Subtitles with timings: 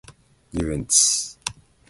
[0.49, 1.37] 遊園地